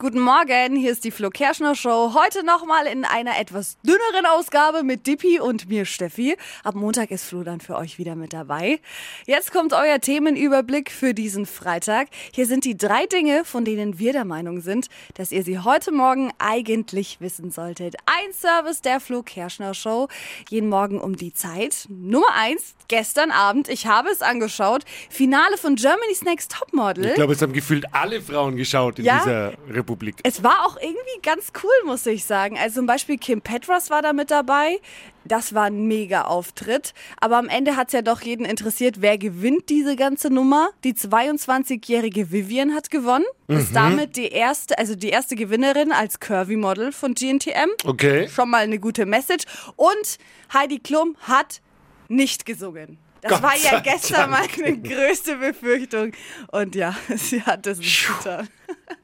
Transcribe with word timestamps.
Guten 0.00 0.20
Morgen, 0.20 0.76
hier 0.76 0.92
ist 0.92 1.02
die 1.02 1.10
Flo 1.10 1.28
Kerschner 1.28 1.74
Show. 1.74 2.14
Heute 2.14 2.44
nochmal 2.46 2.86
in 2.86 3.04
einer 3.04 3.36
etwas 3.36 3.78
dünneren 3.82 4.26
Ausgabe 4.26 4.84
mit 4.84 5.08
Dippi 5.08 5.40
und 5.40 5.68
mir 5.68 5.86
Steffi. 5.86 6.36
Ab 6.62 6.76
Montag 6.76 7.10
ist 7.10 7.24
Flo 7.24 7.42
dann 7.42 7.60
für 7.60 7.74
euch 7.74 7.98
wieder 7.98 8.14
mit 8.14 8.32
dabei. 8.32 8.78
Jetzt 9.26 9.50
kommt 9.52 9.72
euer 9.72 9.98
Themenüberblick 10.00 10.92
für 10.92 11.14
diesen 11.14 11.46
Freitag. 11.46 12.06
Hier 12.32 12.46
sind 12.46 12.64
die 12.64 12.76
drei 12.76 13.06
Dinge, 13.06 13.44
von 13.44 13.64
denen 13.64 13.98
wir 13.98 14.12
der 14.12 14.24
Meinung 14.24 14.60
sind, 14.60 14.86
dass 15.14 15.32
ihr 15.32 15.42
sie 15.42 15.58
heute 15.58 15.90
Morgen 15.90 16.30
eigentlich 16.38 17.20
wissen 17.20 17.50
solltet. 17.50 17.96
Ein 18.06 18.32
Service 18.32 18.80
der 18.82 19.00
Flo 19.00 19.24
Kerschner 19.24 19.74
Show. 19.74 20.06
Jeden 20.48 20.68
Morgen 20.68 21.00
um 21.00 21.16
die 21.16 21.32
Zeit. 21.34 21.86
Nummer 21.88 22.32
eins, 22.36 22.76
gestern 22.86 23.32
Abend, 23.32 23.68
ich 23.68 23.88
habe 23.88 24.10
es 24.10 24.22
angeschaut, 24.22 24.84
Finale 25.10 25.56
von 25.56 25.74
Germany's 25.74 26.22
Next 26.22 26.52
Topmodel. 26.52 27.06
Ich 27.06 27.14
glaube, 27.14 27.32
es 27.32 27.42
haben 27.42 27.52
gefühlt 27.52 27.92
alle 27.92 28.22
Frauen 28.22 28.54
geschaut 28.54 29.00
in 29.00 29.04
Ja? 29.04 29.18
dieser 29.18 29.52
Republik. 29.68 29.87
Es 30.24 30.42
war 30.42 30.66
auch 30.66 30.76
irgendwie 30.80 31.20
ganz 31.22 31.52
cool, 31.62 31.86
muss 31.86 32.06
ich 32.06 32.24
sagen. 32.24 32.58
Also 32.58 32.76
zum 32.76 32.86
Beispiel 32.86 33.18
Kim 33.18 33.40
Petras 33.40 33.90
war 33.90 34.02
da 34.02 34.12
mit 34.12 34.30
dabei. 34.30 34.80
Das 35.24 35.54
war 35.54 35.64
ein 35.64 35.86
mega 35.86 36.22
Auftritt. 36.22 36.94
Aber 37.20 37.36
am 37.36 37.48
Ende 37.48 37.76
hat 37.76 37.88
es 37.88 37.92
ja 37.92 38.02
doch 38.02 38.20
jeden 38.22 38.44
interessiert, 38.44 39.00
wer 39.00 39.18
gewinnt 39.18 39.68
diese 39.68 39.96
ganze 39.96 40.30
Nummer. 40.30 40.70
Die 40.84 40.94
22-jährige 40.94 42.30
Vivian 42.30 42.74
hat 42.74 42.90
gewonnen. 42.90 43.24
Ist 43.46 43.74
damit 43.74 44.16
die 44.16 44.28
erste, 44.28 44.78
also 44.78 44.94
die 44.94 45.08
erste 45.08 45.36
Gewinnerin 45.36 45.92
als 45.92 46.20
Curvy-Model 46.20 46.92
von 46.92 47.14
GNTM. 47.14 47.70
Okay. 47.84 48.28
Schon 48.28 48.50
mal 48.50 48.58
eine 48.58 48.78
gute 48.78 49.06
Message. 49.06 49.44
Und 49.76 50.18
Heidi 50.52 50.78
Klum 50.78 51.16
hat 51.22 51.60
nicht 52.08 52.46
gesungen. 52.46 52.98
Das 53.20 53.32
Gott 53.32 53.42
war 53.42 53.56
ja 53.56 53.80
gestern 53.80 54.30
Dank. 54.30 54.58
meine 54.58 54.78
größte 54.80 55.36
Befürchtung. 55.36 56.12
Und 56.52 56.74
ja, 56.74 56.96
sie 57.16 57.42
hat 57.42 57.66
es 57.66 57.78
nicht 57.78 58.06
getan. 58.06 58.48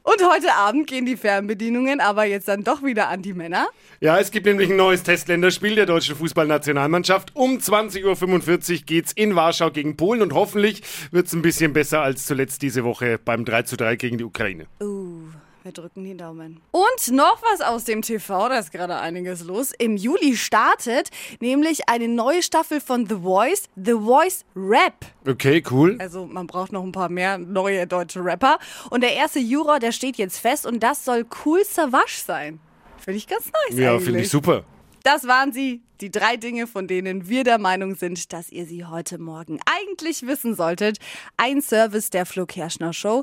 Und 0.07 0.23
heute 0.23 0.53
Abend 0.53 0.87
gehen 0.87 1.07
die 1.07 1.17
Fernbedienungen 1.17 1.99
aber 1.99 2.25
jetzt 2.25 2.47
dann 2.49 2.63
doch 2.63 2.83
wieder 2.83 3.09
an 3.09 3.23
die 3.23 3.33
Männer. 3.33 3.69
Ja, 4.01 4.19
es 4.19 4.31
gibt 4.31 4.45
nämlich 4.45 4.69
ein 4.71 4.77
neues 4.77 5.03
Testländerspiel 5.03 5.77
der 5.77 5.87
deutschen 5.87 6.15
Fußballnationalmannschaft. 6.17 7.35
Um 7.35 7.57
20.45 7.57 8.73
Uhr 8.73 8.79
geht's 8.85 9.13
in 9.13 9.35
Warschau 9.35 9.71
gegen 9.71 9.97
Polen 9.97 10.21
und 10.21 10.35
hoffentlich 10.35 10.83
wird's 11.11 11.33
ein 11.33 11.41
bisschen 11.41 11.73
besser 11.73 12.03
als 12.03 12.27
zuletzt 12.27 12.61
diese 12.61 12.85
Woche 12.85 13.19
beim 13.19 13.47
3 13.47 13.63
zu 13.63 13.79
3 13.79 13.97
gegen 13.97 14.19
die 14.19 14.25
Ukraine. 14.25 14.67
Uh, 14.79 15.24
wir 15.65 15.73
drücken 15.73 16.05
die 16.05 16.15
Daumen. 16.15 16.61
Und 16.73 17.11
noch 17.11 17.41
was 17.51 17.63
aus 17.63 17.85
dem 17.85 18.03
TV, 18.03 18.51
da 18.51 18.59
ist 18.59 18.71
gerade 18.71 18.97
einiges 18.97 19.43
los. 19.43 19.73
Im 19.79 19.97
Juli 19.97 20.37
startet 20.37 21.09
nämlich 21.41 21.89
eine 21.89 22.07
neue 22.07 22.43
Staffel 22.43 22.83
von 22.83 23.07
The 23.07 23.17
Voice, 23.17 23.65
The 23.75 23.93
Voice 23.93 24.45
Rap. 24.55 25.07
Okay, 25.27 25.63
cool. 25.71 25.97
Also 25.99 26.27
man 26.27 26.47
braucht 26.47 26.71
noch 26.71 26.83
ein 26.83 26.93
paar 26.93 27.09
mehr 27.09 27.39
neue 27.39 27.87
deutsche 27.87 28.23
Rapper. 28.23 28.59
Und 28.91 29.01
der 29.03 29.15
erste 29.15 29.39
Juror, 29.39 29.79
der 29.79 29.93
steht 29.93 30.17
jetzt 30.17 30.39
fest 30.39 30.67
und 30.67 30.83
das 30.83 31.05
soll 31.05 31.25
Cool 31.45 31.65
Savage 31.65 32.21
sein. 32.27 32.61
Finde 32.99 33.17
ich 33.17 33.27
ganz 33.27 33.47
nice 33.47 33.79
Ja, 33.79 33.99
finde 33.99 34.21
ich 34.21 34.29
super. 34.29 34.65
Das 35.03 35.27
waren 35.27 35.53
sie, 35.53 35.83
die 36.01 36.11
drei 36.11 36.37
Dinge, 36.37 36.67
von 36.67 36.87
denen 36.87 37.29
wir 37.29 37.45
der 37.45 37.59
Meinung 37.59 37.95
sind, 37.95 38.33
dass 38.33 38.51
ihr 38.51 38.65
sie 38.67 38.85
heute 38.85 39.19
Morgen 39.19 39.61
eigentlich 39.67 40.27
wissen 40.27 40.55
solltet. 40.55 40.99
Ein 41.37 41.61
Service 41.61 42.11
der 42.11 42.27
Flo 42.27 42.47
Kerschner 42.47 42.93
Show. 42.93 43.23